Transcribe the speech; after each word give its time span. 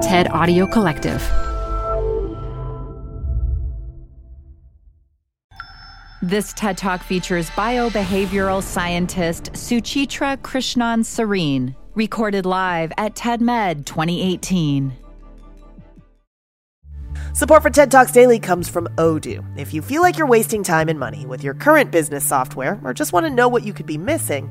TED 0.00 0.30
Audio 0.30 0.66
Collective. 0.66 1.20
This 6.22 6.54
TED 6.54 6.78
Talk 6.78 7.02
features 7.02 7.50
biobehavioral 7.50 8.62
scientist 8.62 9.52
Suchitra 9.52 10.38
Krishnan 10.38 11.04
Sarin, 11.04 11.76
recorded 11.94 12.46
live 12.46 12.92
at 12.96 13.14
TEDMED 13.14 13.84
2018. 13.84 14.96
Support 17.34 17.62
for 17.62 17.70
TED 17.70 17.90
Talks 17.90 18.10
Daily 18.10 18.38
comes 18.38 18.70
from 18.70 18.88
Odoo. 18.96 19.44
If 19.58 19.74
you 19.74 19.82
feel 19.82 20.00
like 20.00 20.16
you're 20.16 20.26
wasting 20.26 20.62
time 20.62 20.88
and 20.88 20.98
money 20.98 21.26
with 21.26 21.44
your 21.44 21.54
current 21.54 21.90
business 21.90 22.26
software 22.26 22.80
or 22.84 22.94
just 22.94 23.12
want 23.12 23.26
to 23.26 23.30
know 23.30 23.48
what 23.48 23.64
you 23.64 23.74
could 23.74 23.86
be 23.86 23.98
missing, 23.98 24.50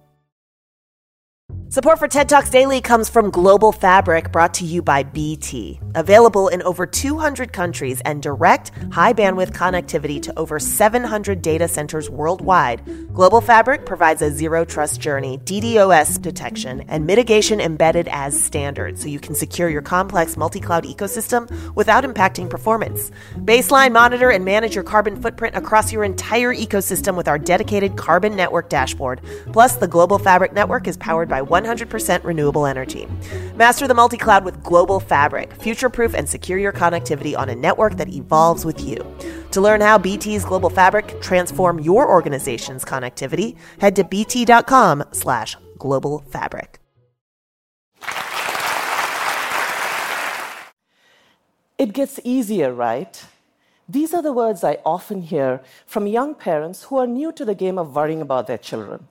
Support 1.71 1.99
for 1.99 2.09
TED 2.09 2.27
Talks 2.27 2.49
Daily 2.49 2.81
comes 2.81 3.07
from 3.07 3.29
Global 3.29 3.71
Fabric, 3.71 4.33
brought 4.33 4.53
to 4.55 4.65
you 4.65 4.81
by 4.81 5.03
BT. 5.03 5.79
Available 5.95 6.49
in 6.49 6.61
over 6.63 6.85
200 6.85 7.53
countries 7.53 8.01
and 8.03 8.21
direct, 8.21 8.71
high 8.91 9.13
bandwidth 9.13 9.53
connectivity 9.53 10.21
to 10.23 10.37
over 10.37 10.59
700 10.59 11.41
data 11.41 11.69
centers 11.69 12.09
worldwide, 12.09 12.81
Global 13.13 13.39
Fabric 13.39 13.85
provides 13.85 14.21
a 14.21 14.29
zero 14.29 14.65
trust 14.65 14.99
journey, 14.99 15.37
DDoS 15.45 16.21
detection, 16.21 16.81
and 16.89 17.07
mitigation 17.07 17.61
embedded 17.61 18.09
as 18.09 18.37
standard 18.37 18.99
so 18.99 19.07
you 19.07 19.21
can 19.21 19.33
secure 19.33 19.69
your 19.69 19.81
complex 19.81 20.35
multi 20.35 20.59
cloud 20.59 20.83
ecosystem 20.83 21.49
without 21.73 22.03
impacting 22.03 22.49
performance. 22.49 23.11
Baseline 23.37 23.93
monitor 23.93 24.29
and 24.29 24.43
manage 24.43 24.75
your 24.75 24.83
carbon 24.83 25.21
footprint 25.21 25.55
across 25.55 25.93
your 25.93 26.03
entire 26.03 26.53
ecosystem 26.53 27.15
with 27.15 27.29
our 27.29 27.39
dedicated 27.39 27.95
Carbon 27.95 28.35
Network 28.35 28.67
dashboard. 28.67 29.21
Plus, 29.53 29.77
the 29.77 29.87
Global 29.87 30.19
Fabric 30.19 30.51
network 30.51 30.85
is 30.85 30.97
powered 30.97 31.29
by 31.29 31.41
100% 31.63 32.23
renewable 32.23 32.65
energy. 32.65 33.07
Master 33.55 33.87
the 33.87 33.93
multi 33.93 34.17
cloud 34.17 34.45
with 34.45 34.63
Global 34.63 34.99
Fabric. 34.99 35.53
Future 35.61 35.89
proof 35.89 36.13
and 36.13 36.27
secure 36.27 36.57
your 36.57 36.73
connectivity 36.73 37.37
on 37.37 37.49
a 37.49 37.55
network 37.55 37.97
that 37.97 38.09
evolves 38.09 38.65
with 38.65 38.81
you. 38.81 38.97
To 39.51 39.61
learn 39.61 39.81
how 39.81 39.97
BT's 39.97 40.45
Global 40.45 40.69
Fabric 40.69 41.07
can 41.07 41.21
transform 41.21 41.79
your 41.79 42.09
organization's 42.09 42.85
connectivity, 42.85 43.57
head 43.79 43.95
to 43.97 44.03
bt.com 44.03 45.03
slash 45.11 45.57
global 45.77 46.23
fabric. 46.29 46.79
It 51.77 51.93
gets 51.93 52.19
easier, 52.23 52.71
right? 52.71 53.25
These 53.89 54.13
are 54.13 54.21
the 54.21 54.31
words 54.31 54.63
I 54.63 54.77
often 54.85 55.23
hear 55.23 55.61
from 55.85 56.05
young 56.05 56.35
parents 56.35 56.83
who 56.83 56.97
are 56.97 57.07
new 57.07 57.31
to 57.33 57.43
the 57.43 57.55
game 57.55 57.79
of 57.79 57.95
worrying 57.95 58.21
about 58.21 58.45
their 58.45 58.59
children. 58.59 59.07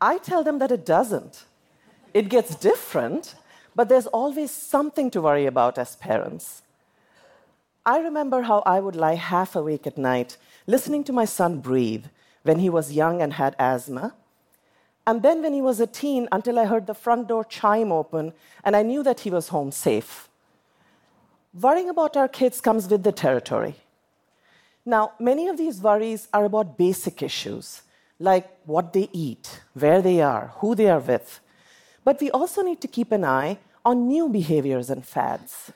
I 0.00 0.18
tell 0.18 0.42
them 0.42 0.58
that 0.58 0.72
it 0.72 0.84
doesn't. 0.84 1.44
It 2.14 2.28
gets 2.28 2.54
different, 2.54 3.34
but 3.74 3.88
there's 3.88 4.06
always 4.06 4.50
something 4.50 5.10
to 5.10 5.20
worry 5.20 5.46
about 5.46 5.78
as 5.78 5.96
parents. 5.96 6.62
I 7.86 7.98
remember 8.00 8.42
how 8.42 8.62
I 8.66 8.80
would 8.80 8.96
lie 8.96 9.14
half 9.14 9.56
awake 9.56 9.86
at 9.86 9.96
night 9.96 10.36
listening 10.66 11.02
to 11.04 11.12
my 11.12 11.24
son 11.24 11.60
breathe 11.60 12.06
when 12.42 12.58
he 12.58 12.68
was 12.68 12.92
young 12.92 13.22
and 13.22 13.32
had 13.32 13.56
asthma. 13.58 14.14
And 15.06 15.22
then 15.22 15.42
when 15.42 15.54
he 15.54 15.62
was 15.62 15.80
a 15.80 15.86
teen, 15.86 16.28
until 16.30 16.58
I 16.58 16.66
heard 16.66 16.86
the 16.86 16.94
front 16.94 17.28
door 17.28 17.44
chime 17.44 17.90
open 17.90 18.34
and 18.62 18.76
I 18.76 18.82
knew 18.82 19.02
that 19.02 19.20
he 19.20 19.30
was 19.30 19.48
home 19.48 19.72
safe. 19.72 20.28
Worrying 21.58 21.88
about 21.88 22.16
our 22.16 22.28
kids 22.28 22.60
comes 22.60 22.88
with 22.88 23.02
the 23.02 23.12
territory. 23.12 23.76
Now, 24.84 25.12
many 25.18 25.48
of 25.48 25.56
these 25.56 25.80
worries 25.80 26.28
are 26.32 26.44
about 26.44 26.76
basic 26.76 27.22
issues 27.22 27.82
like 28.20 28.48
what 28.66 28.92
they 28.92 29.08
eat, 29.12 29.60
where 29.74 30.02
they 30.02 30.20
are, 30.20 30.52
who 30.56 30.74
they 30.74 30.90
are 30.90 30.98
with. 30.98 31.40
But 32.08 32.22
we 32.22 32.30
also 32.30 32.62
need 32.62 32.80
to 32.80 32.88
keep 32.88 33.12
an 33.12 33.22
eye 33.22 33.58
on 33.84 34.08
new 34.08 34.30
behaviors 34.30 34.88
and 34.88 35.04
fads. 35.04 35.72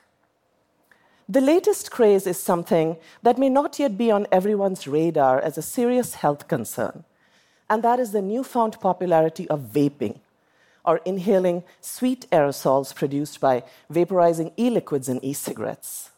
The 1.28 1.42
latest 1.42 1.90
craze 1.90 2.26
is 2.26 2.38
something 2.38 2.96
that 3.22 3.36
may 3.36 3.50
not 3.50 3.78
yet 3.78 3.98
be 3.98 4.10
on 4.10 4.26
everyone's 4.32 4.88
radar 4.88 5.38
as 5.38 5.58
a 5.58 5.68
serious 5.76 6.14
health 6.14 6.48
concern, 6.48 7.04
and 7.68 7.82
that 7.82 8.00
is 8.00 8.12
the 8.12 8.22
newfound 8.22 8.80
popularity 8.80 9.46
of 9.50 9.60
vaping, 9.74 10.20
or 10.86 11.02
inhaling 11.04 11.64
sweet 11.82 12.26
aerosols 12.32 12.94
produced 12.94 13.38
by 13.38 13.62
vaporizing 13.92 14.52
e 14.56 14.70
liquids 14.70 15.10
in 15.10 15.22
e 15.22 15.34
cigarettes. 15.34 16.12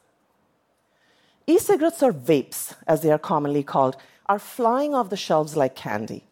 E 1.48 1.58
cigarettes, 1.58 2.04
or 2.04 2.12
vapes, 2.12 2.76
as 2.86 3.00
they 3.00 3.10
are 3.10 3.18
commonly 3.18 3.64
called, 3.64 3.96
are 4.26 4.38
flying 4.38 4.94
off 4.94 5.10
the 5.10 5.16
shelves 5.16 5.56
like 5.56 5.74
candy. 5.74 6.22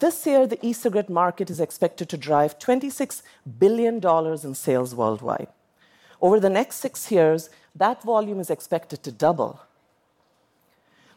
This 0.00 0.26
year, 0.26 0.46
the 0.46 0.64
e 0.64 0.72
cigarette 0.72 1.10
market 1.10 1.50
is 1.50 1.58
expected 1.58 2.08
to 2.08 2.16
drive 2.16 2.60
$26 2.60 3.22
billion 3.58 3.96
in 4.44 4.54
sales 4.54 4.94
worldwide. 4.94 5.48
Over 6.20 6.38
the 6.38 6.50
next 6.50 6.76
six 6.76 7.10
years, 7.10 7.50
that 7.74 8.04
volume 8.04 8.38
is 8.38 8.48
expected 8.48 9.02
to 9.02 9.10
double. 9.10 9.60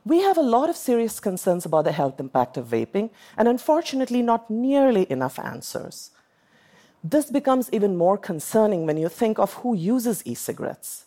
We 0.03 0.22
have 0.22 0.38
a 0.38 0.50
lot 0.56 0.68
of 0.68 0.75
serious 0.75 1.20
concerns 1.20 1.64
about 1.64 1.84
the 1.84 1.91
health 1.91 2.20
impact 2.20 2.58
of 2.58 2.70
vaping, 2.70 3.12
and 3.38 3.47
unfortunately, 3.47 4.24
not 4.24 4.50
nearly 4.50 5.06
enough 5.12 5.38
answers. 5.38 6.09
This 7.03 7.30
becomes 7.30 7.70
even 7.72 7.97
more 7.97 8.18
concerning 8.18 8.88
when 8.88 8.97
you 8.97 9.09
think 9.09 9.38
of 9.38 9.53
who 9.62 9.75
uses 9.75 10.25
e 10.25 10.34
cigarettes. 10.34 11.06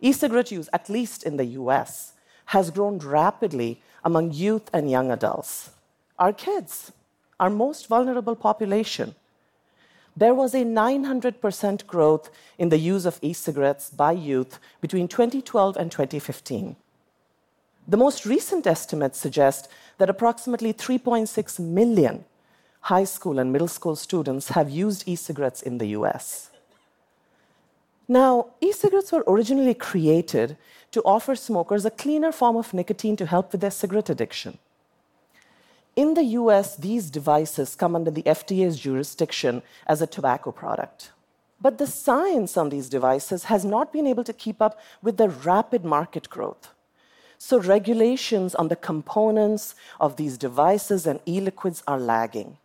E 0.00 0.12
cigarette 0.12 0.52
use, 0.52 0.68
at 0.72 0.88
least 0.88 1.24
in 1.24 1.36
the 1.36 1.46
US, 1.60 2.12
has 2.54 2.70
grown 2.70 2.98
rapidly 2.98 3.82
among 4.04 4.30
youth 4.30 4.70
and 4.72 4.88
young 4.88 5.10
adults. 5.10 5.70
Our 6.18 6.32
kids, 6.32 6.92
our 7.38 7.50
most 7.50 7.88
vulnerable 7.88 8.36
population. 8.36 9.14
There 10.16 10.34
was 10.34 10.54
a 10.54 10.64
900% 10.64 11.86
growth 11.86 12.30
in 12.56 12.70
the 12.70 12.78
use 12.78 13.04
of 13.04 13.18
e 13.20 13.34
cigarettes 13.34 13.90
by 13.90 14.12
youth 14.12 14.58
between 14.80 15.08
2012 15.08 15.76
and 15.76 15.92
2015. 15.92 16.76
The 17.88 17.96
most 17.96 18.24
recent 18.24 18.66
estimates 18.66 19.18
suggest 19.18 19.68
that 19.98 20.08
approximately 20.08 20.72
3.6 20.72 21.60
million 21.60 22.24
high 22.80 23.04
school 23.04 23.38
and 23.38 23.52
middle 23.52 23.68
school 23.68 23.96
students 23.96 24.48
have 24.50 24.70
used 24.70 25.06
e 25.06 25.16
cigarettes 25.16 25.60
in 25.60 25.78
the 25.78 25.88
US. 25.88 26.50
Now, 28.08 28.46
e 28.60 28.72
cigarettes 28.72 29.12
were 29.12 29.24
originally 29.26 29.74
created 29.74 30.56
to 30.92 31.02
offer 31.02 31.34
smokers 31.36 31.84
a 31.84 31.90
cleaner 31.90 32.32
form 32.32 32.56
of 32.56 32.72
nicotine 32.72 33.16
to 33.16 33.26
help 33.26 33.52
with 33.52 33.60
their 33.60 33.70
cigarette 33.70 34.08
addiction. 34.08 34.58
In 35.96 36.12
the 36.12 36.24
US, 36.40 36.76
these 36.76 37.10
devices 37.10 37.74
come 37.74 37.96
under 37.96 38.10
the 38.10 38.22
FDA's 38.24 38.78
jurisdiction 38.78 39.62
as 39.86 40.02
a 40.02 40.06
tobacco 40.06 40.52
product. 40.52 41.10
But 41.58 41.78
the 41.78 41.86
science 41.86 42.58
on 42.58 42.68
these 42.68 42.90
devices 42.90 43.44
has 43.44 43.64
not 43.64 43.94
been 43.94 44.06
able 44.06 44.24
to 44.24 44.34
keep 44.34 44.60
up 44.60 44.78
with 45.02 45.16
the 45.16 45.30
rapid 45.30 45.86
market 45.86 46.28
growth. 46.28 46.68
So, 47.38 47.58
regulations 47.58 48.54
on 48.54 48.68
the 48.68 48.76
components 48.76 49.74
of 49.98 50.16
these 50.16 50.36
devices 50.36 51.06
and 51.06 51.20
e 51.26 51.40
liquids 51.40 51.82
are 51.86 51.98
lagging. 51.98 52.58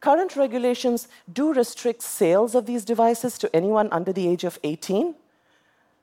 Current 0.00 0.36
regulations 0.36 1.08
do 1.32 1.52
restrict 1.52 2.02
sales 2.02 2.54
of 2.54 2.66
these 2.66 2.84
devices 2.84 3.38
to 3.38 3.54
anyone 3.56 3.88
under 3.90 4.12
the 4.12 4.28
age 4.28 4.44
of 4.44 4.58
18, 4.62 5.14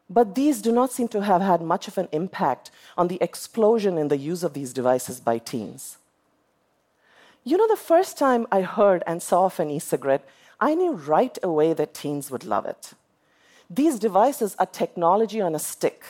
but 0.10 0.36
these 0.36 0.62
do 0.62 0.72
not 0.72 0.92
seem 0.92 1.08
to 1.10 1.22
have 1.22 1.42
had 1.42 1.62
much 1.62 1.88
of 1.88 1.98
an 1.98 2.10
impact 2.12 2.72
on 2.98 3.08
the 3.08 3.18
explosion 3.22 3.98
in 3.98 4.10
the 4.10 4.18
use 4.18 4.44
of 4.44 4.54
these 4.54 4.74
devices 4.74 5.20
by 5.20 5.38
teens. 5.38 5.98
You 7.44 7.58
know, 7.58 7.68
the 7.68 7.76
first 7.76 8.18
time 8.18 8.48
I 8.52 8.62
heard 8.62 9.04
and 9.06 9.22
saw 9.22 9.46
of 9.46 9.60
an 9.60 9.70
e 9.70 9.80
cigarette, 9.80 10.26
I 10.60 10.76
knew 10.76 10.94
right 10.94 11.38
away 11.44 11.74
that 11.74 11.94
teens 11.94 12.32
would 12.32 12.46
love 12.46 12.66
it. 12.66 12.94
These 13.70 14.00
devices 14.00 14.56
are 14.60 14.66
technology 14.66 15.42
on 15.42 15.56
a 15.56 15.60
stick, 15.60 16.04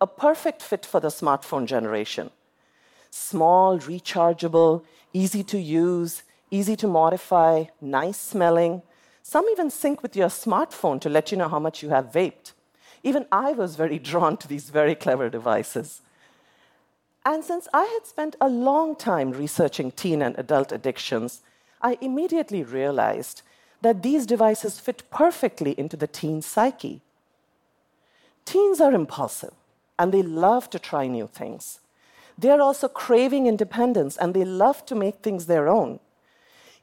a 0.00 0.06
perfect 0.06 0.60
fit 0.60 0.84
for 0.84 1.00
the 1.00 1.08
smartphone 1.08 1.66
generation. 1.66 2.30
Small, 3.10 3.78
rechargeable, 3.78 4.82
easy 5.12 5.44
to 5.44 5.58
use, 5.58 6.22
easy 6.50 6.76
to 6.76 6.88
modify, 6.88 7.64
nice 7.80 8.18
smelling. 8.18 8.82
Some 9.22 9.46
even 9.52 9.70
sync 9.70 10.02
with 10.02 10.16
your 10.16 10.28
smartphone 10.28 11.00
to 11.00 11.08
let 11.08 11.30
you 11.30 11.38
know 11.38 11.48
how 11.48 11.60
much 11.60 11.82
you 11.82 11.90
have 11.90 12.12
vaped. 12.12 12.52
Even 13.04 13.26
I 13.30 13.52
was 13.52 13.76
very 13.76 13.98
drawn 13.98 14.36
to 14.38 14.48
these 14.48 14.70
very 14.70 14.94
clever 14.94 15.28
devices. 15.28 16.00
And 17.24 17.44
since 17.44 17.68
I 17.72 17.84
had 17.84 18.06
spent 18.06 18.34
a 18.40 18.48
long 18.48 18.96
time 18.96 19.30
researching 19.30 19.92
teen 19.92 20.22
and 20.22 20.36
adult 20.38 20.72
addictions, 20.72 21.42
I 21.82 21.98
immediately 22.00 22.64
realized 22.64 23.42
that 23.82 24.02
these 24.02 24.24
devices 24.24 24.80
fit 24.80 25.02
perfectly 25.10 25.78
into 25.78 25.96
the 25.96 26.06
teen 26.06 26.40
psyche. 26.40 27.02
Teens 28.46 28.80
are 28.80 28.92
impulsive, 28.92 29.52
and 29.98 30.12
they 30.12 30.22
love 30.22 30.70
to 30.70 30.78
try 30.78 31.06
new 31.06 31.26
things. 31.26 31.80
They're 32.38 32.60
also 32.60 32.88
craving 32.88 33.46
independence 33.46 34.16
and 34.16 34.34
they 34.34 34.44
love 34.44 34.84
to 34.86 34.94
make 34.94 35.16
things 35.16 35.46
their 35.46 35.68
own. 35.68 36.00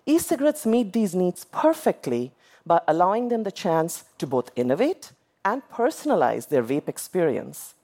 E 0.06 0.18
cigarettes 0.18 0.66
meet 0.66 0.94
these 0.94 1.14
needs 1.14 1.46
perfectly 1.46 2.32
by 2.66 2.82
allowing 2.88 3.30
them 3.30 3.44
the 3.44 3.52
chance 3.52 4.06
to 4.18 4.26
both 4.26 4.52
innovate 4.56 5.12
and 5.44 5.62
personalize 5.70 6.48
their 6.48 6.64
vape 6.64 6.88
experience. 6.88 7.76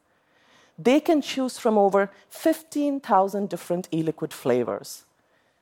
They 0.77 0.99
can 0.99 1.21
choose 1.21 1.57
from 1.57 1.77
over 1.77 2.11
15,000 2.29 3.49
different 3.49 3.87
e 3.91 4.03
liquid 4.03 4.31
flavors 4.31 5.05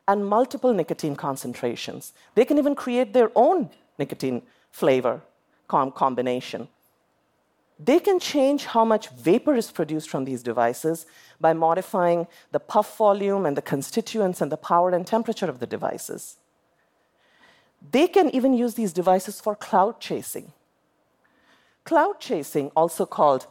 and 0.08 0.28
multiple 0.28 0.74
nicotine 0.74 1.16
concentrations. 1.16 2.14
They 2.36 2.46
can 2.46 2.58
even 2.58 2.76
create 2.76 3.14
their 3.14 3.32
own 3.36 3.70
nicotine 3.98 4.42
flavor 4.72 5.22
com- 5.68 5.92
combination. 5.92 6.68
They 7.80 8.00
can 8.00 8.20
change 8.20 8.66
how 8.66 8.86
much 8.86 9.10
vapor 9.10 9.56
is 9.56 9.72
produced 9.72 10.10
from 10.10 10.26
these 10.26 10.44
devices 10.44 11.06
by 11.42 11.54
modifying 11.54 12.28
the 12.52 12.60
puff 12.60 12.98
volume 12.98 13.46
and 13.46 13.58
the 13.58 13.62
constituents 13.62 14.40
and 14.42 14.52
the 14.52 14.58
power 14.58 14.92
and 14.92 15.06
temperature 15.06 15.48
of 15.48 15.60
the 15.60 15.68
devices. 15.68 16.38
They 17.92 18.08
can 18.08 18.30
even 18.34 18.54
use 18.54 18.76
these 18.76 18.94
devices 18.94 19.42
for 19.42 19.56
cloud 19.56 20.00
chasing. 20.00 20.54
Cloud 21.86 22.20
chasing, 22.20 22.72
also 22.76 23.06
called 23.06 23.46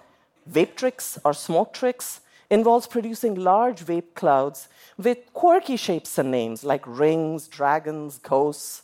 vape 0.50 0.74
tricks 0.74 1.18
or 1.24 1.32
smoke 1.32 1.72
tricks, 1.72 2.20
involves 2.50 2.88
producing 2.88 3.36
large 3.36 3.84
vape 3.84 4.14
clouds 4.14 4.68
with 4.98 5.32
quirky 5.32 5.76
shapes 5.76 6.18
and 6.18 6.30
names 6.30 6.64
like 6.64 6.82
rings, 6.84 7.46
dragons, 7.48 8.18
ghosts. 8.18 8.82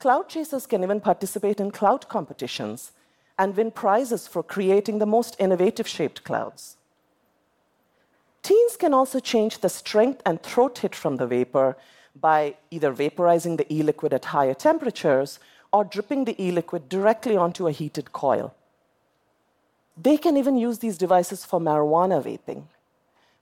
Cloud 0.00 0.28
chasers 0.28 0.66
can 0.66 0.82
even 0.82 1.00
participate 1.00 1.60
in 1.60 1.70
cloud 1.70 2.08
competitions 2.08 2.92
and 3.38 3.56
win 3.56 3.70
prizes 3.70 4.26
for 4.26 4.42
creating 4.42 4.98
the 4.98 5.06
most 5.06 5.36
innovative 5.38 5.86
shaped 5.86 6.24
clouds. 6.24 6.76
Teens 8.42 8.76
can 8.76 8.94
also 8.94 9.20
change 9.20 9.58
the 9.58 9.68
strength 9.68 10.22
and 10.24 10.42
throat 10.42 10.78
hit 10.78 10.94
from 10.94 11.16
the 11.16 11.26
vapor 11.26 11.76
by 12.18 12.54
either 12.70 12.92
vaporizing 12.92 13.58
the 13.58 13.72
e 13.72 13.82
liquid 13.82 14.14
at 14.14 14.26
higher 14.26 14.54
temperatures 14.54 15.38
or 15.72 15.84
dripping 15.84 16.24
the 16.24 16.42
e 16.42 16.50
liquid 16.50 16.88
directly 16.88 17.36
onto 17.36 17.68
a 17.68 17.72
heated 17.72 18.12
coil. 18.12 18.54
They 20.00 20.16
can 20.16 20.36
even 20.36 20.56
use 20.56 20.78
these 20.78 20.96
devices 20.96 21.44
for 21.44 21.58
marijuana 21.58 22.22
vaping. 22.22 22.64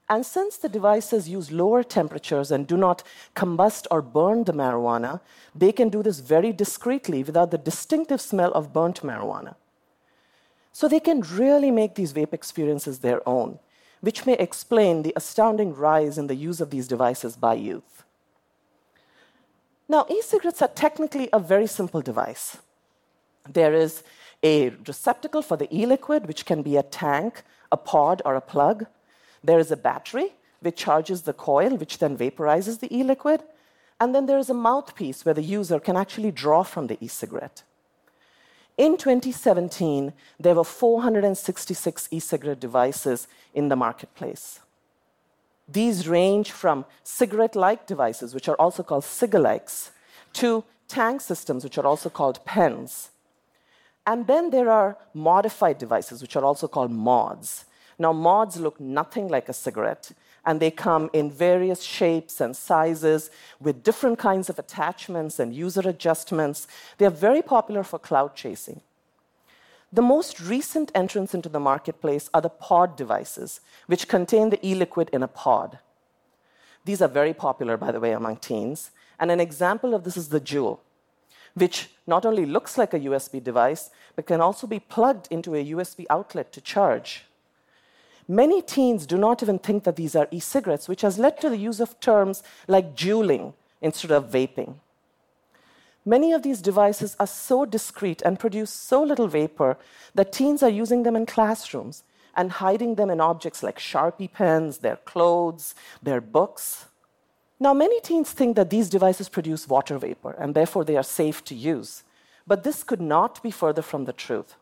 And 0.09 0.25
since 0.25 0.57
the 0.57 0.69
devices 0.69 1.27
use 1.27 1.51
lower 1.51 1.83
temperatures 1.83 2.49
and 2.49 2.65
do 2.65 2.77
not 2.77 3.03
combust 3.35 3.87
or 3.91 4.01
burn 4.01 4.45
the 4.45 4.53
marijuana, 4.53 5.19
they 5.53 5.71
can 5.71 5.89
do 5.89 6.01
this 6.01 6.19
very 6.19 6.53
discreetly 6.53 7.23
without 7.23 7.51
the 7.51 7.57
distinctive 7.57 8.21
smell 8.21 8.51
of 8.53 8.71
burnt 8.71 9.01
marijuana. 9.01 9.55
So 10.71 10.87
they 10.87 11.01
can 11.01 11.21
really 11.21 11.71
make 11.71 11.95
these 11.95 12.13
vape 12.13 12.33
experiences 12.33 12.99
their 12.99 13.27
own, 13.27 13.59
which 13.99 14.25
may 14.25 14.33
explain 14.33 15.01
the 15.01 15.13
astounding 15.15 15.73
rise 15.73 16.17
in 16.17 16.27
the 16.27 16.35
use 16.35 16.61
of 16.61 16.69
these 16.69 16.87
devices 16.87 17.35
by 17.35 17.55
youth. 17.55 18.03
Now, 19.89 20.05
e 20.09 20.21
cigarettes 20.21 20.61
are 20.61 20.67
technically 20.67 21.29
a 21.33 21.39
very 21.39 21.67
simple 21.67 22.01
device. 22.01 22.57
There 23.49 23.73
is 23.73 24.03
a 24.43 24.69
receptacle 24.87 25.41
for 25.41 25.57
the 25.57 25.67
e 25.75 25.85
liquid, 25.85 26.27
which 26.27 26.45
can 26.45 26.61
be 26.61 26.77
a 26.77 26.83
tank, 26.83 27.43
a 27.71 27.77
pod, 27.77 28.21
or 28.25 28.35
a 28.35 28.41
plug. 28.41 28.85
There 29.43 29.59
is 29.59 29.71
a 29.71 29.77
battery, 29.77 30.33
which 30.61 30.75
charges 30.75 31.23
the 31.23 31.33
coil, 31.33 31.75
which 31.75 31.99
then 31.99 32.17
vaporizes 32.17 32.79
the 32.79 32.95
e 32.95 33.03
liquid. 33.03 33.43
And 33.99 34.13
then 34.13 34.27
there 34.27 34.37
is 34.37 34.49
a 34.49 34.53
mouthpiece 34.53 35.25
where 35.25 35.33
the 35.33 35.41
user 35.41 35.79
can 35.79 35.97
actually 35.97 36.31
draw 36.31 36.63
from 36.63 36.87
the 36.87 36.97
e 37.03 37.07
cigarette. 37.07 37.63
In 38.77 38.95
2017, 38.95 40.13
there 40.39 40.53
were 40.53 40.63
466 40.63 42.07
e 42.11 42.19
cigarette 42.19 42.59
devices 42.59 43.27
in 43.55 43.69
the 43.69 43.75
marketplace. 43.75 44.59
These 45.67 46.07
range 46.07 46.51
from 46.51 46.85
cigarette 47.03 47.55
like 47.55 47.87
devices, 47.87 48.35
which 48.35 48.47
are 48.47 48.55
also 48.55 48.83
called 48.83 49.03
cigalikes, 49.03 49.89
to 50.33 50.63
tank 50.87 51.21
systems, 51.21 51.63
which 51.63 51.77
are 51.77 51.85
also 51.85 52.09
called 52.09 52.45
pens. 52.45 53.09
And 54.07 54.25
then 54.25 54.51
there 54.51 54.71
are 54.71 54.97
modified 55.13 55.77
devices, 55.77 56.21
which 56.21 56.37
are 56.37 56.45
also 56.45 56.67
called 56.69 56.91
mods. 56.91 57.65
Now, 57.99 58.13
mods 58.13 58.57
look 58.57 58.79
nothing 58.79 59.27
like 59.27 59.49
a 59.49 59.53
cigarette, 59.53 60.13
and 60.45 60.61
they 60.61 60.71
come 60.71 61.09
in 61.11 61.29
various 61.29 61.83
shapes 61.83 62.39
and 62.39 62.55
sizes 62.55 63.29
with 63.59 63.83
different 63.83 64.17
kinds 64.17 64.49
of 64.49 64.57
attachments 64.57 65.39
and 65.39 65.53
user 65.53 65.81
adjustments. 65.87 66.67
They 66.97 67.05
are 67.05 67.09
very 67.27 67.41
popular 67.41 67.83
for 67.83 67.99
cloud 67.99 68.33
chasing. 68.33 68.79
The 69.91 70.01
most 70.01 70.39
recent 70.39 70.89
entrants 70.95 71.33
into 71.33 71.49
the 71.49 71.59
marketplace 71.59 72.29
are 72.33 72.41
the 72.41 72.49
pod 72.49 72.95
devices, 72.95 73.59
which 73.87 74.07
contain 74.07 74.51
the 74.51 74.65
e 74.65 74.73
liquid 74.73 75.09
in 75.11 75.21
a 75.21 75.27
pod. 75.27 75.79
These 76.85 77.01
are 77.01 77.09
very 77.09 77.33
popular, 77.33 77.75
by 77.75 77.91
the 77.91 77.99
way, 77.99 78.13
among 78.13 78.37
teens. 78.37 78.91
And 79.19 79.31
an 79.31 79.41
example 79.41 79.93
of 79.93 80.05
this 80.05 80.15
is 80.15 80.29
the 80.29 80.39
Juul, 80.39 80.79
which 81.57 81.89
not 82.05 82.25
only 82.25 82.45
looks 82.45 82.77
like 82.77 82.93
a 82.93 82.99
USB 82.99 83.43
device, 83.43 83.89
but 84.15 84.27
can 84.27 84.41
also 84.41 84.67
be 84.67 84.79
plugged 84.79 85.27
into 85.31 85.55
a 85.55 85.65
USB 85.65 86.05
outlet 86.09 86.51
to 86.53 86.61
charge. 86.61 87.25
Many 88.27 88.61
teens 88.61 89.05
do 89.05 89.17
not 89.17 89.41
even 89.41 89.57
think 89.57 89.83
that 89.85 89.95
these 89.95 90.15
are 90.15 90.27
e 90.31 90.39
cigarettes, 90.39 90.87
which 90.87 91.01
has 91.01 91.17
led 91.17 91.39
to 91.41 91.49
the 91.49 91.57
use 91.57 91.79
of 91.79 91.99
terms 91.99 92.43
like 92.67 92.95
juuling 92.95 93.53
instead 93.81 94.11
of 94.11 94.29
vaping. 94.29 94.75
Many 96.05 96.31
of 96.31 96.43
these 96.43 96.61
devices 96.61 97.15
are 97.19 97.27
so 97.27 97.65
discreet 97.65 98.21
and 98.21 98.39
produce 98.39 98.71
so 98.71 99.01
little 99.03 99.27
vapor 99.27 99.77
that 100.15 100.31
teens 100.31 100.61
are 100.63 100.69
using 100.69 101.03
them 101.03 101.15
in 101.15 101.25
classrooms 101.25 102.03
and 102.35 102.51
hiding 102.51 102.95
them 102.95 103.09
in 103.09 103.19
objects 103.19 103.63
like 103.63 103.79
Sharpie 103.79 104.31
pens, 104.31 104.77
their 104.77 104.97
clothes, 104.97 105.75
their 106.01 106.21
books. 106.21 106.85
Now, 107.59 107.73
many 107.73 107.99
teens 108.01 108.31
think 108.31 108.55
that 108.55 108.69
these 108.69 108.89
devices 108.89 109.29
produce 109.29 109.67
water 109.67 109.97
vapor 109.97 110.35
and 110.37 110.53
therefore 110.53 110.85
they 110.85 110.95
are 110.95 111.03
safe 111.03 111.43
to 111.45 111.55
use. 111.55 112.03
But 112.45 112.63
this 112.63 112.83
could 112.83 113.01
not 113.01 113.41
be 113.41 113.51
further 113.51 113.81
from 113.81 114.05
the 114.05 114.13
truth. 114.13 114.55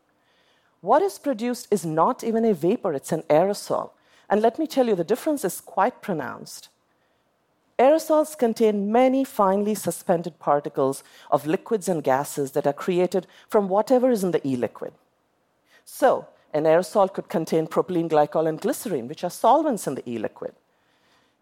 What 0.80 1.02
is 1.02 1.18
produced 1.18 1.68
is 1.70 1.84
not 1.84 2.24
even 2.24 2.44
a 2.44 2.54
vapor, 2.54 2.92
it's 2.94 3.12
an 3.12 3.22
aerosol. 3.28 3.90
And 4.28 4.40
let 4.40 4.58
me 4.58 4.66
tell 4.66 4.88
you, 4.88 4.94
the 4.94 5.04
difference 5.04 5.44
is 5.44 5.60
quite 5.60 6.02
pronounced. 6.02 6.68
Aerosols 7.78 8.38
contain 8.38 8.90
many 8.90 9.22
finely 9.22 9.74
suspended 9.74 10.38
particles 10.38 11.04
of 11.30 11.46
liquids 11.46 11.88
and 11.88 12.02
gases 12.02 12.52
that 12.52 12.66
are 12.66 12.72
created 12.72 13.26
from 13.48 13.68
whatever 13.68 14.10
is 14.10 14.24
in 14.24 14.30
the 14.30 14.46
e 14.46 14.56
liquid. 14.56 14.92
So, 15.84 16.26
an 16.54 16.64
aerosol 16.64 17.12
could 17.12 17.28
contain 17.28 17.66
propylene 17.66 18.08
glycol 18.08 18.48
and 18.48 18.58
glycerine, 18.60 19.08
which 19.08 19.24
are 19.24 19.30
solvents 19.30 19.86
in 19.86 19.94
the 19.94 20.10
e 20.10 20.18
liquid. 20.18 20.54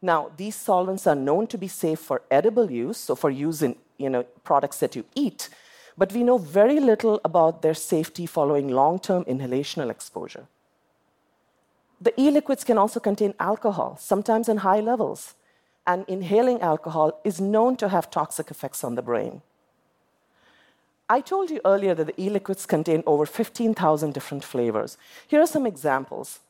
Now, 0.04 0.30
these 0.36 0.54
solvents 0.54 1.06
are 1.06 1.14
known 1.14 1.46
to 1.46 1.56
be 1.56 1.66
safe 1.66 1.98
for 1.98 2.20
edible 2.30 2.70
use, 2.70 2.98
so 2.98 3.14
for 3.14 3.30
use 3.30 3.62
in 3.62 3.74
you 3.96 4.10
know, 4.10 4.24
products 4.44 4.78
that 4.80 4.94
you 4.94 5.06
eat, 5.14 5.48
but 5.96 6.12
we 6.12 6.22
know 6.22 6.36
very 6.36 6.78
little 6.78 7.22
about 7.24 7.62
their 7.62 7.72
safety 7.72 8.26
following 8.26 8.68
long 8.68 8.98
term 8.98 9.24
inhalational 9.24 9.88
exposure. 9.90 10.46
The 12.02 12.12
e 12.20 12.30
liquids 12.30 12.64
can 12.64 12.76
also 12.76 13.00
contain 13.00 13.32
alcohol, 13.40 13.96
sometimes 13.98 14.46
in 14.50 14.58
high 14.58 14.80
levels 14.80 15.36
and 15.86 16.04
inhaling 16.06 16.60
alcohol 16.60 17.18
is 17.24 17.40
known 17.40 17.74
to 17.76 17.88
have 17.88 18.10
toxic 18.10 18.50
effects 18.50 18.84
on 18.84 18.96
the 18.96 19.02
brain. 19.10 19.40
I 21.08 21.22
told 21.22 21.48
you 21.50 21.62
earlier 21.64 21.94
that 21.94 22.08
the 22.08 22.22
e 22.22 22.28
liquids 22.28 22.66
contain 22.66 23.02
over 23.06 23.24
15,000 23.24 24.12
different 24.12 24.44
flavors. 24.44 24.98
Here 25.26 25.40
are 25.40 25.46
some 25.46 25.66
examples. 25.66 26.40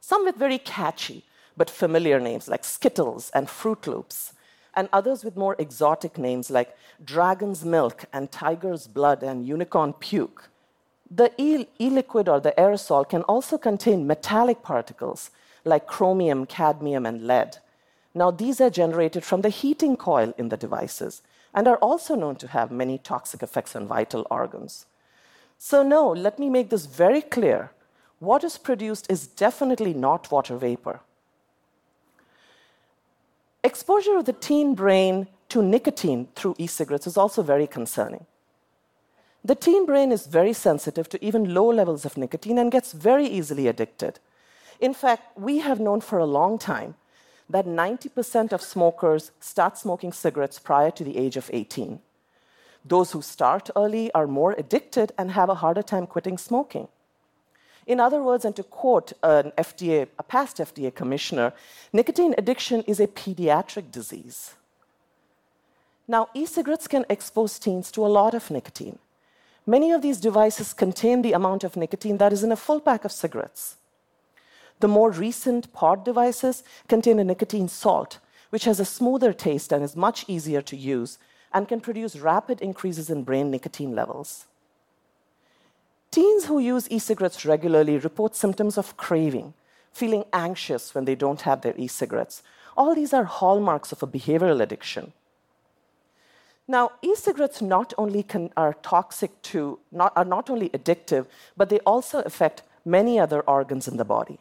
Some 0.00 0.24
with 0.24 0.36
very 0.36 0.58
catchy 0.58 1.24
but 1.56 1.70
familiar 1.70 2.20
names 2.20 2.48
like 2.48 2.64
Skittles 2.64 3.30
and 3.34 3.48
Froot 3.48 3.86
Loops, 3.86 4.32
and 4.74 4.88
others 4.92 5.24
with 5.24 5.36
more 5.36 5.56
exotic 5.58 6.18
names 6.18 6.50
like 6.50 6.76
Dragon's 7.04 7.64
Milk 7.64 8.04
and 8.12 8.30
Tiger's 8.30 8.86
Blood 8.86 9.22
and 9.22 9.46
Unicorn 9.46 9.92
Puke. 9.92 10.50
The 11.10 11.30
e 11.38 11.66
liquid 11.78 12.28
or 12.28 12.40
the 12.40 12.54
aerosol 12.58 13.08
can 13.08 13.22
also 13.22 13.56
contain 13.56 14.06
metallic 14.06 14.62
particles 14.62 15.30
like 15.64 15.86
chromium, 15.86 16.46
cadmium, 16.46 17.06
and 17.06 17.26
lead. 17.26 17.58
Now, 18.14 18.30
these 18.30 18.60
are 18.60 18.70
generated 18.70 19.24
from 19.24 19.42
the 19.42 19.48
heating 19.48 19.96
coil 19.96 20.34
in 20.38 20.48
the 20.48 20.56
devices 20.56 21.22
and 21.52 21.68
are 21.68 21.76
also 21.76 22.14
known 22.14 22.36
to 22.36 22.48
have 22.48 22.70
many 22.70 22.98
toxic 22.98 23.42
effects 23.42 23.76
on 23.76 23.86
vital 23.86 24.26
organs. 24.30 24.86
So, 25.58 25.82
no, 25.82 26.08
let 26.10 26.38
me 26.38 26.50
make 26.50 26.70
this 26.70 26.86
very 26.86 27.22
clear. 27.22 27.70
What 28.18 28.44
is 28.44 28.58
produced 28.58 29.10
is 29.10 29.26
definitely 29.26 29.94
not 29.94 30.30
water 30.30 30.56
vapor. 30.56 31.00
Exposure 33.64 34.18
of 34.18 34.26
the 34.26 34.34
teen 34.34 34.74
brain 34.74 35.26
to 35.48 35.62
nicotine 35.62 36.28
through 36.34 36.54
e 36.58 36.66
cigarettes 36.66 37.06
is 37.06 37.16
also 37.16 37.42
very 37.42 37.66
concerning. 37.66 38.26
The 39.42 39.54
teen 39.54 39.86
brain 39.86 40.12
is 40.12 40.26
very 40.26 40.52
sensitive 40.52 41.08
to 41.08 41.24
even 41.24 41.54
low 41.54 41.72
levels 41.72 42.04
of 42.04 42.18
nicotine 42.18 42.58
and 42.58 42.70
gets 42.70 42.92
very 42.92 43.26
easily 43.26 43.66
addicted. 43.66 44.20
In 44.80 44.92
fact, 44.92 45.38
we 45.38 45.60
have 45.60 45.80
known 45.80 46.02
for 46.02 46.18
a 46.18 46.26
long 46.26 46.58
time 46.58 46.94
that 47.48 47.64
90% 47.66 48.52
of 48.52 48.60
smokers 48.60 49.30
start 49.40 49.78
smoking 49.78 50.12
cigarettes 50.12 50.58
prior 50.58 50.90
to 50.90 51.02
the 51.02 51.16
age 51.16 51.38
of 51.38 51.48
18. 51.50 52.00
Those 52.84 53.12
who 53.12 53.22
start 53.22 53.70
early 53.74 54.12
are 54.12 54.26
more 54.26 54.52
addicted 54.58 55.12
and 55.16 55.30
have 55.30 55.48
a 55.48 55.54
harder 55.54 55.82
time 55.82 56.06
quitting 56.06 56.36
smoking. 56.36 56.88
In 57.86 58.00
other 58.00 58.22
words, 58.22 58.44
and 58.44 58.56
to 58.56 58.62
quote 58.62 59.12
an 59.22 59.52
FDA, 59.58 60.08
a 60.18 60.22
past 60.22 60.56
FDA 60.56 60.94
commissioner, 60.94 61.52
nicotine 61.92 62.34
addiction 62.38 62.82
is 62.82 63.00
a 63.00 63.06
pediatric 63.06 63.90
disease. 63.90 64.54
Now, 66.08 66.28
e 66.34 66.46
cigarettes 66.46 66.88
can 66.88 67.04
expose 67.08 67.58
teens 67.58 67.90
to 67.92 68.04
a 68.04 68.08
lot 68.08 68.34
of 68.34 68.50
nicotine. 68.50 68.98
Many 69.66 69.92
of 69.92 70.02
these 70.02 70.20
devices 70.20 70.74
contain 70.74 71.22
the 71.22 71.32
amount 71.32 71.64
of 71.64 71.76
nicotine 71.76 72.18
that 72.18 72.32
is 72.32 72.44
in 72.44 72.52
a 72.52 72.56
full 72.56 72.80
pack 72.80 73.04
of 73.04 73.12
cigarettes. 73.12 73.76
The 74.80 74.88
more 74.88 75.10
recent 75.10 75.72
pod 75.72 76.04
devices 76.04 76.62
contain 76.88 77.18
a 77.18 77.24
nicotine 77.24 77.68
salt, 77.68 78.18
which 78.50 78.64
has 78.64 78.80
a 78.80 78.84
smoother 78.84 79.32
taste 79.32 79.72
and 79.72 79.82
is 79.82 79.96
much 79.96 80.24
easier 80.28 80.60
to 80.62 80.76
use 80.76 81.18
and 81.52 81.68
can 81.68 81.80
produce 81.80 82.16
rapid 82.16 82.60
increases 82.60 83.08
in 83.08 83.22
brain 83.22 83.50
nicotine 83.50 83.94
levels. 83.94 84.46
Teens 86.14 86.44
who 86.44 86.60
use 86.60 86.86
e 86.92 87.00
cigarettes 87.00 87.44
regularly 87.44 87.98
report 87.98 88.36
symptoms 88.36 88.78
of 88.78 88.96
craving, 88.96 89.52
feeling 89.92 90.24
anxious 90.32 90.94
when 90.94 91.06
they 91.06 91.16
don't 91.16 91.40
have 91.40 91.62
their 91.62 91.74
e 91.76 91.88
cigarettes. 91.88 92.40
All 92.76 92.94
these 92.94 93.12
are 93.12 93.24
hallmarks 93.24 93.90
of 93.90 94.00
a 94.00 94.06
behavioral 94.06 94.62
addiction. 94.62 95.12
Now, 96.68 96.92
e-cigarettes 97.02 97.60
not 97.60 97.92
only 97.98 98.22
can, 98.22 98.52
are 98.56 98.74
toxic 98.74 99.42
to, 99.50 99.80
not, 99.90 100.12
are 100.14 100.24
not 100.24 100.48
only 100.50 100.68
addictive, 100.68 101.26
but 101.56 101.68
they 101.68 101.80
also 101.80 102.20
affect 102.20 102.62
many 102.84 103.18
other 103.18 103.40
organs 103.40 103.88
in 103.88 103.96
the 103.96 104.04
body. 104.04 104.38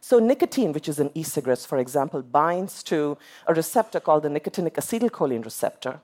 So, 0.00 0.18
nicotine, 0.18 0.72
which 0.72 0.88
is 0.88 0.98
in 0.98 1.12
e 1.14 1.22
cigarettes, 1.22 1.64
for 1.64 1.78
example, 1.78 2.22
binds 2.22 2.82
to 2.90 3.16
a 3.46 3.54
receptor 3.54 4.00
called 4.00 4.24
the 4.24 4.28
nicotinic 4.28 4.72
acetylcholine 4.72 5.44
receptor, 5.44 6.00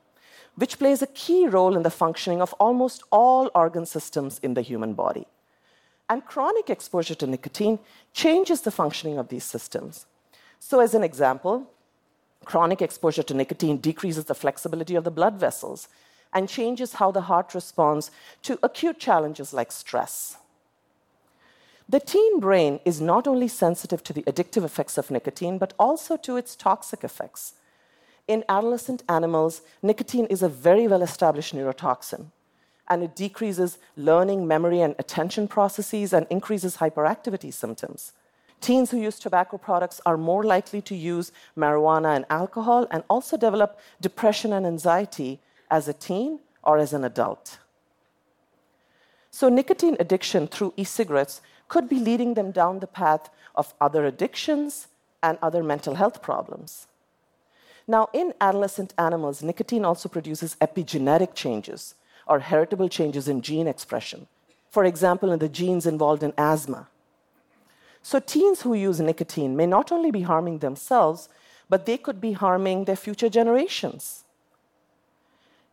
which 0.61 0.79
plays 0.79 1.03
a 1.03 1.15
key 1.23 1.47
role 1.47 1.77
in 1.77 1.83
the 1.83 1.99
functioning 2.03 2.43
of 2.43 2.55
almost 2.55 3.03
all 3.11 3.51
organ 3.55 3.87
systems 3.87 4.39
in 4.43 4.55
the 4.55 4.63
human 4.71 4.93
body. 4.95 5.27
And 6.11 6.25
chronic 6.25 6.69
exposure 6.71 7.15
to 7.17 7.27
nicotine 7.27 7.79
changes 8.13 8.63
the 8.63 8.71
functioning 8.71 9.19
of 9.19 9.29
these 9.29 9.45
systems. 9.45 10.07
So, 10.59 10.81
as 10.81 10.95
an 10.95 11.05
example, 11.05 11.67
Chronic 12.45 12.81
exposure 12.81 13.23
to 13.25 13.35
nicotine 13.35 13.79
decreases 13.79 14.25
the 14.25 14.35
flexibility 14.35 14.95
of 14.95 15.05
the 15.05 15.11
blood 15.11 15.35
vessels 15.35 15.89
and 16.33 16.49
changes 16.49 16.95
how 16.95 17.11
the 17.11 17.23
heart 17.23 17.55
responds 17.55 18.11
to 18.43 18.59
acute 18.63 18.99
challenges 18.99 19.53
like 19.53 19.73
stress. 19.73 20.39
The 21.89 22.01
teen 22.01 22.39
brain 22.39 22.81
is 22.85 23.01
not 23.01 23.27
only 23.27 23.49
sensitive 23.49 24.03
to 24.05 24.13
the 24.13 24.23
addictive 24.23 24.65
effects 24.65 24.99
of 24.99 25.11
nicotine, 25.11 25.59
but 25.59 25.73
also 25.79 26.17
to 26.19 26.37
its 26.37 26.55
toxic 26.55 27.03
effects. 27.03 27.55
In 28.29 28.45
adolescent 28.47 29.03
animals, 29.09 29.63
nicotine 29.83 30.27
is 30.27 30.43
a 30.43 30.51
very 30.51 30.87
well 30.87 31.03
established 31.03 31.55
neurotoxin, 31.55 32.27
and 32.87 33.03
it 33.03 33.17
decreases 33.17 33.79
learning, 33.97 34.47
memory, 34.47 34.83
and 34.83 34.95
attention 34.99 35.49
processes 35.49 36.13
and 36.13 36.27
increases 36.29 36.77
hyperactivity 36.77 37.51
symptoms. 37.53 38.13
Teens 38.61 38.91
who 38.91 39.01
use 39.01 39.19
tobacco 39.19 39.57
products 39.57 40.01
are 40.05 40.19
more 40.19 40.43
likely 40.43 40.83
to 40.83 40.95
use 40.95 41.33
marijuana 41.57 42.17
and 42.17 42.27
alcohol 42.29 42.87
and 42.91 43.03
also 43.09 43.39
develop 43.39 43.79
depression 44.01 44.53
and 44.53 44.67
anxiety 44.67 45.41
as 45.71 45.89
a 45.89 45.95
teen 45.95 46.41
or 46.63 46.77
as 46.77 46.93
an 46.93 47.05
adult. 47.05 47.59
So, 49.31 49.49
nicotine 49.49 49.97
addiction 50.01 50.49
through 50.49 50.75
e 50.77 50.85
cigarettes 50.85 51.41
could 51.69 51.89
be 51.89 51.99
leading 51.99 52.35
them 52.35 52.51
down 52.51 52.81
the 52.81 52.87
path 52.87 53.31
of 53.55 53.73
other 53.81 54.05
addictions 54.05 54.89
and 55.23 55.39
other 55.41 55.63
mental 55.63 55.95
health 55.95 56.21
problems. 56.21 56.89
Now, 57.89 58.09
in 58.13 58.35
adolescent 58.41 58.95
animals, 58.99 59.43
nicotine 59.43 59.85
also 59.85 60.09
produces 60.09 60.57
epigenetic 60.61 61.35
changes 61.35 61.95
or 62.27 62.39
heritable 62.39 62.89
changes 62.89 63.27
in 63.27 63.41
gene 63.43 63.67
expression. 63.67 64.29
For 64.71 64.85
example, 64.85 65.33
in 65.33 65.41
the 65.41 65.49
genes 65.49 65.87
involved 65.87 66.23
in 66.23 66.35
asthma 66.39 66.89
so, 68.03 68.21
teens 68.21 68.63
who 68.63 68.75
use 68.75 69.01
nicotine 69.01 69.57
may 69.57 69.67
not 69.67 69.93
only 69.93 70.11
be 70.11 70.23
harming 70.23 70.59
themselves, 70.59 71.29
but 71.69 71.85
they 71.85 71.99
could 71.99 72.21
be 72.21 72.33
harming 72.33 72.85
their 72.85 72.97
future 72.97 73.29
generations. 73.29 74.25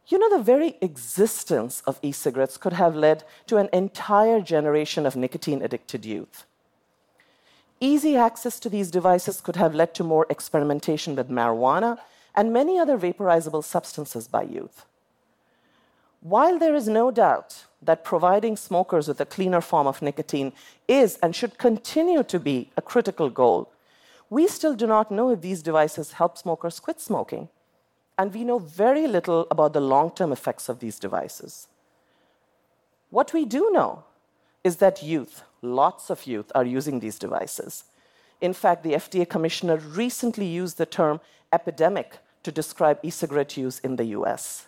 You 0.07 0.19
know, 0.19 0.29
the 0.29 0.43
very 0.43 0.75
existence 0.81 1.81
of 1.87 1.99
e 2.01 2.11
cigarettes 2.11 2.57
could 2.57 2.73
have 2.73 2.95
led 2.95 3.23
to 3.47 3.55
an 3.55 3.69
entire 3.71 4.41
generation 4.41 5.05
of 5.05 5.15
nicotine 5.15 5.61
addicted 5.61 6.05
youth. 6.05 6.45
Easy 7.79 8.15
access 8.15 8.59
to 8.59 8.69
these 8.69 8.89
devices 8.89 9.41
could 9.41 9.57
have 9.57 9.75
led 9.75 9.93
to 9.95 10.03
more 10.03 10.25
experimentation 10.29 11.15
with 11.15 11.29
marijuana 11.29 11.97
and 12.33 12.53
many 12.53 12.79
other 12.79 12.97
vaporizable 12.97 13.63
substances 13.63 14.27
by 14.27 14.43
youth. 14.43 14.85
While 16.21 16.57
there 16.57 16.73
is 16.73 16.87
no 16.87 17.11
doubt 17.11 17.65
that 17.81 18.03
providing 18.03 18.57
smokers 18.57 19.07
with 19.07 19.21
a 19.21 19.25
cleaner 19.25 19.61
form 19.61 19.87
of 19.87 20.01
nicotine 20.01 20.53
is 20.87 21.17
and 21.21 21.35
should 21.35 21.57
continue 21.57 22.23
to 22.23 22.39
be 22.39 22.71
a 22.75 22.81
critical 22.81 23.29
goal, 23.29 23.71
we 24.29 24.47
still 24.47 24.73
do 24.73 24.87
not 24.87 25.11
know 25.11 25.29
if 25.29 25.41
these 25.41 25.61
devices 25.61 26.13
help 26.13 26.37
smokers 26.37 26.79
quit 26.79 26.99
smoking. 26.99 27.49
And 28.17 28.33
we 28.33 28.43
know 28.43 28.59
very 28.59 29.07
little 29.07 29.45
about 29.51 29.73
the 29.73 29.81
long 29.81 30.09
term 30.11 30.31
effects 30.31 30.67
of 30.69 30.79
these 30.79 30.97
devices. 30.97 31.67
What 33.09 33.33
we 33.33 33.45
do 33.45 33.69
know 33.71 34.03
is 34.63 34.77
that 34.77 35.03
youth, 35.03 35.43
lots 35.65 36.09
of 36.09 36.27
youth, 36.27 36.51
are 36.53 36.65
using 36.65 36.99
these 36.99 37.17
devices. 37.19 37.85
In 38.41 38.53
fact, 38.53 38.83
the 38.83 38.93
FDA 38.93 39.27
commissioner 39.27 39.77
recently 39.77 40.45
used 40.45 40.77
the 40.77 40.85
term 40.85 41.19
epidemic 41.51 42.19
to 42.43 42.51
describe 42.51 42.99
e 43.01 43.09
cigarette 43.09 43.57
use 43.57 43.79
in 43.79 43.95
the 43.95 44.05
US. 44.17 44.67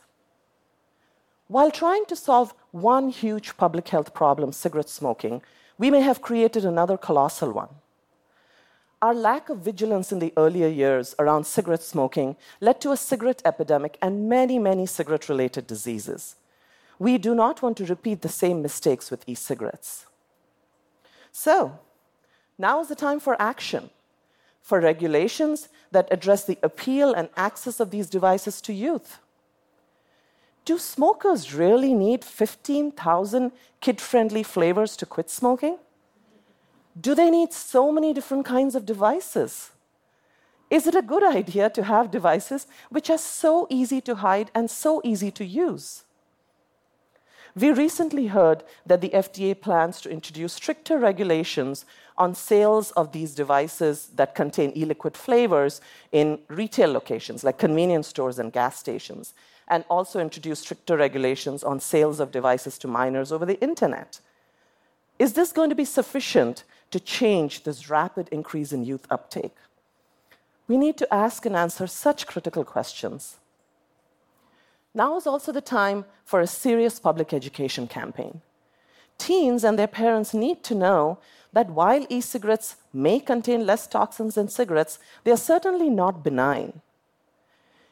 While 1.47 1.71
trying 1.71 2.05
to 2.07 2.15
solve 2.15 2.53
one 2.71 3.09
huge 3.09 3.55
public 3.55 3.87
health 3.89 4.13
problem, 4.13 4.51
cigarette 4.51 4.89
smoking, 4.89 5.41
we 5.77 5.91
may 5.91 6.01
have 6.01 6.21
created 6.21 6.65
another 6.65 6.97
colossal 6.97 7.51
one. 7.51 7.69
Our 8.99 9.13
lack 9.13 9.49
of 9.49 9.59
vigilance 9.59 10.11
in 10.11 10.17
the 10.17 10.33
earlier 10.35 10.67
years 10.67 11.13
around 11.19 11.45
cigarette 11.45 11.83
smoking 11.83 12.35
led 12.59 12.81
to 12.81 12.91
a 12.91 12.97
cigarette 12.97 13.43
epidemic 13.45 13.97
and 14.01 14.27
many, 14.27 14.57
many 14.57 14.87
cigarette 14.87 15.29
related 15.29 15.67
diseases. 15.67 16.35
We 16.97 17.19
do 17.19 17.35
not 17.35 17.61
want 17.61 17.77
to 17.77 17.85
repeat 17.85 18.23
the 18.23 18.29
same 18.29 18.63
mistakes 18.63 19.11
with 19.11 19.23
e 19.27 19.35
cigarettes. 19.35 20.06
So, 21.45 21.57
now 22.57 22.81
is 22.81 22.87
the 22.87 22.95
time 22.95 23.19
for 23.19 23.39
action, 23.39 23.89
for 24.61 24.79
regulations 24.79 25.69
that 25.91 26.07
address 26.11 26.45
the 26.45 26.57
appeal 26.63 27.13
and 27.13 27.29
access 27.37 27.79
of 27.79 27.91
these 27.91 28.09
devices 28.09 28.61
to 28.61 28.73
youth 28.73 29.19
do 30.67 30.77
smokers 30.77 31.53
really 31.53 31.93
need 31.93 32.25
15,000 32.25 33.53
kid 33.79 34.01
friendly 34.01 34.43
flavors 34.43 34.97
to 34.97 35.05
quit 35.05 35.29
smoking? 35.29 35.77
Do 36.99 37.15
they 37.15 37.29
need 37.29 37.53
so 37.53 37.89
many 37.89 38.11
different 38.11 38.45
kinds 38.45 38.75
of 38.75 38.85
devices? 38.85 39.71
Is 40.69 40.85
it 40.85 40.93
a 40.93 41.01
good 41.01 41.23
idea 41.23 41.69
to 41.69 41.83
have 41.83 42.11
devices 42.11 42.67
which 42.89 43.09
are 43.09 43.17
so 43.17 43.65
easy 43.69 44.01
to 44.01 44.15
hide 44.15 44.51
and 44.53 44.69
so 44.69 44.99
easy 45.05 45.31
to 45.31 45.45
use? 45.45 46.03
We 47.59 47.71
recently 47.71 48.27
heard 48.27 48.63
that 48.85 49.01
the 49.01 49.09
FDA 49.09 49.59
plans 49.59 49.99
to 50.01 50.11
introduce 50.11 50.53
stricter 50.53 50.99
regulations 50.99 51.85
on 52.15 52.35
sales 52.35 52.91
of 52.91 53.13
these 53.13 53.33
devices 53.33 54.11
that 54.15 54.35
contain 54.35 54.71
e 54.75 54.85
liquid 54.85 55.17
flavors 55.17 55.81
in 56.11 56.37
retail 56.49 56.91
locations 56.91 57.43
like 57.43 57.57
convenience 57.57 58.07
stores 58.09 58.37
and 58.37 58.53
gas 58.53 58.77
stations 58.77 59.33
and 59.67 59.83
also 59.89 60.19
introduce 60.19 60.59
stricter 60.59 60.95
regulations 60.97 61.63
on 61.63 61.79
sales 61.79 62.19
of 62.19 62.31
devices 62.31 62.77
to 62.77 62.87
minors 62.87 63.31
over 63.31 63.45
the 63.45 63.59
internet. 63.59 64.19
Is 65.17 65.33
this 65.33 65.51
going 65.51 65.71
to 65.71 65.75
be 65.75 65.85
sufficient 65.85 66.63
to 66.91 66.99
change 66.99 67.63
this 67.63 67.89
rapid 67.89 68.29
increase 68.29 68.71
in 68.71 68.85
youth 68.85 69.07
uptake? 69.09 69.57
We 70.67 70.77
need 70.77 70.97
to 70.97 71.11
ask 71.11 71.43
and 71.47 71.55
answer 71.55 71.87
such 71.87 72.27
critical 72.27 72.63
questions. 72.63 73.37
Now 74.97 75.15
is 75.15 75.27
also 75.27 75.51
the 75.51 75.61
time 75.61 76.05
for 76.25 76.41
a 76.41 76.47
serious 76.47 76.99
public 76.99 77.31
education 77.31 77.87
campaign. 77.87 78.41
Teens 79.19 79.63
and 79.63 79.77
their 79.77 79.93
parents 80.01 80.33
need 80.33 80.63
to 80.63 80.73
know 80.73 81.19
that 81.53 81.69
while 81.69 82.07
e 82.09 82.19
cigarettes 82.19 82.77
may 82.91 83.19
contain 83.19 83.67
less 83.67 83.85
toxins 83.85 84.33
than 84.33 84.47
cigarettes, 84.49 84.97
they 85.23 85.29
are 85.29 85.45
certainly 85.51 85.91
not 85.91 86.23
benign. 86.23 86.81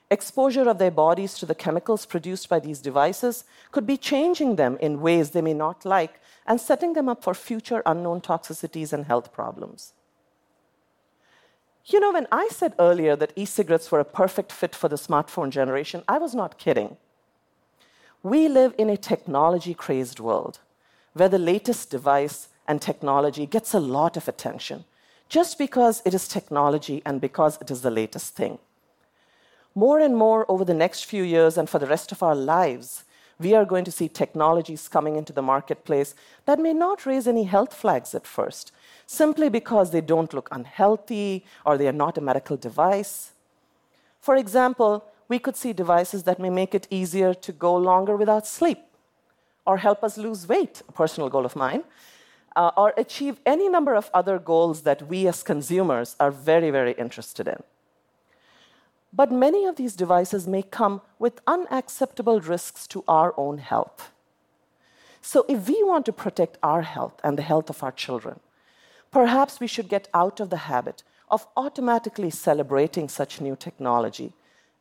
Exposure 0.09 0.67
of 0.67 0.79
their 0.79 0.89
bodies 0.89 1.35
to 1.35 1.45
the 1.45 1.53
chemicals 1.53 2.07
produced 2.07 2.49
by 2.49 2.59
these 2.59 2.81
devices 2.81 3.43
could 3.71 3.85
be 3.85 3.97
changing 3.97 4.55
them 4.55 4.75
in 4.81 4.99
ways 4.99 5.29
they 5.29 5.41
may 5.41 5.53
not 5.53 5.85
like 5.85 6.19
and 6.47 6.59
setting 6.59 6.93
them 6.93 7.07
up 7.07 7.23
for 7.23 7.35
future 7.35 7.83
unknown 7.85 8.19
toxicities 8.19 8.93
and 8.93 9.05
health 9.05 9.31
problems. 9.31 9.93
You 11.85 11.99
know, 11.99 12.11
when 12.11 12.27
I 12.31 12.49
said 12.51 12.73
earlier 12.79 13.15
that 13.15 13.33
e 13.35 13.45
cigarettes 13.45 13.91
were 13.91 13.99
a 13.99 14.05
perfect 14.05 14.51
fit 14.51 14.75
for 14.75 14.89
the 14.89 14.95
smartphone 14.95 15.49
generation, 15.51 16.03
I 16.07 16.17
was 16.17 16.33
not 16.33 16.57
kidding. 16.57 16.97
We 18.23 18.47
live 18.47 18.73
in 18.77 18.89
a 18.89 18.97
technology 18.97 19.73
crazed 19.73 20.19
world 20.19 20.59
where 21.13 21.29
the 21.29 21.37
latest 21.37 21.91
device 21.91 22.49
and 22.67 22.81
technology 22.81 23.45
gets 23.45 23.73
a 23.73 23.79
lot 23.79 24.17
of 24.17 24.27
attention 24.27 24.85
just 25.29 25.57
because 25.57 26.01
it 26.05 26.13
is 26.13 26.27
technology 26.27 27.01
and 27.05 27.21
because 27.21 27.57
it 27.61 27.69
is 27.69 27.81
the 27.81 27.91
latest 27.91 28.35
thing 28.35 28.57
more 29.75 29.99
and 29.99 30.15
more 30.15 30.49
over 30.49 30.63
the 30.63 30.73
next 30.73 31.03
few 31.03 31.21
years 31.21 31.57
and 31.57 31.69
for 31.69 31.79
the 31.79 31.85
rest 31.85 32.13
of 32.13 32.23
our 32.23 32.33
lives, 32.33 33.03
We 33.39 33.53
are 33.53 33.65
going 33.65 33.83
to 33.85 33.91
see 33.91 34.07
technologies 34.07 34.87
coming 34.87 35.17
into 35.17 35.33
the 35.33 35.41
marketplace 35.41 36.15
that 36.45 36.59
may 36.59 36.73
not 36.73 37.05
raise 37.05 37.27
any 37.27 37.43
health 37.43 37.73
flags 37.73 38.15
at 38.15 38.25
first, 38.25 38.71
simply 39.05 39.49
because 39.49 39.91
they 39.91 40.01
don't 40.01 40.33
look 40.33 40.47
unhealthy 40.51 41.45
or 41.65 41.77
they 41.77 41.87
are 41.87 41.91
not 42.05 42.17
a 42.17 42.21
medical 42.21 42.55
device. 42.55 43.31
For 44.21 44.35
example, 44.35 45.03
we 45.27 45.39
could 45.39 45.55
see 45.55 45.73
devices 45.73 46.23
that 46.23 46.39
may 46.39 46.49
make 46.49 46.73
it 46.73 46.87
easier 46.89 47.33
to 47.33 47.51
go 47.51 47.75
longer 47.75 48.15
without 48.15 48.47
sleep, 48.47 48.79
or 49.65 49.77
help 49.77 50.03
us 50.03 50.17
lose 50.17 50.47
weight, 50.47 50.81
a 50.87 50.91
personal 50.91 51.29
goal 51.29 51.45
of 51.45 51.55
mine, 51.55 51.83
uh, 52.55 52.71
or 52.77 52.93
achieve 52.95 53.39
any 53.45 53.67
number 53.67 53.95
of 53.95 54.09
other 54.13 54.39
goals 54.39 54.83
that 54.83 55.07
we 55.07 55.27
as 55.27 55.43
consumers 55.43 56.15
are 56.19 56.31
very, 56.31 56.71
very 56.71 56.93
interested 56.93 57.47
in. 57.47 57.61
But 59.15 59.31
many 59.31 59.65
of 59.65 59.77
these 59.77 59.95
devices 59.95 60.45
may 60.45 60.61
come 60.61 61.01
with 61.19 61.39
unacceptable 61.47 62.41
risks 62.41 62.85
to 62.87 63.03
our 63.07 63.33
own 63.37 63.59
health. 63.59 64.11
So, 65.21 65.45
if 65.47 65.67
we 65.69 65.81
want 65.83 66.05
to 66.05 66.13
protect 66.13 66.57
our 66.61 66.81
health 66.81 67.19
and 67.23 67.37
the 67.37 67.47
health 67.49 67.69
of 67.69 67.81
our 67.81 67.93
children, 67.93 68.39
perhaps 69.11 69.59
we 69.59 69.67
should 69.67 69.87
get 69.87 70.09
out 70.13 70.39
of 70.39 70.49
the 70.49 70.67
habit 70.71 71.03
of 71.29 71.47
automatically 71.55 72.29
celebrating 72.29 73.07
such 73.09 73.41
new 73.41 73.55
technology 73.55 74.33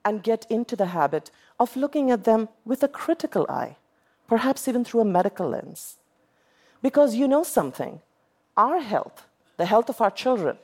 and 0.05 0.23
get 0.23 0.47
into 0.51 0.77
the 0.77 0.87
habit 0.87 1.31
of 1.59 1.77
looking 1.77 2.11
at 2.11 2.25
them 2.25 2.49
with 2.65 2.83
a 2.83 2.89
critical 2.89 3.47
eye, 3.49 3.77
perhaps 4.27 4.69
even 4.69 4.85
through 4.85 5.01
a 5.01 5.05
medical 5.19 5.49
lens. 5.49 5.97
Because 6.83 7.15
you 7.15 7.29
know 7.29 7.45
something 7.45 8.01
our 8.57 8.81
health, 8.81 9.27
the 9.57 9.67
health 9.67 9.89
of 9.89 10.01
our 10.01 10.11
children, 10.11 10.59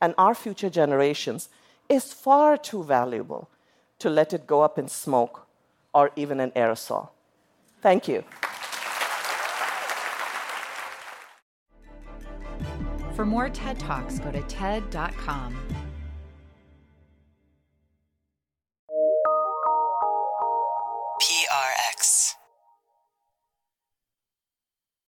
and 0.00 0.14
our 0.16 0.34
future 0.34 0.70
generations 0.70 1.48
is 1.88 2.12
far 2.12 2.56
too 2.56 2.82
valuable 2.82 3.48
to 3.98 4.10
let 4.10 4.32
it 4.32 4.46
go 4.46 4.62
up 4.62 4.78
in 4.78 4.88
smoke 4.88 5.46
or 5.94 6.10
even 6.16 6.40
an 6.40 6.50
aerosol. 6.52 7.10
Thank 7.80 8.08
you. 8.08 8.24
For 13.14 13.24
more 13.24 13.48
TED 13.48 13.78
Talks, 13.78 14.18
go 14.18 14.30
to 14.30 14.42
TED.com. 14.42 15.56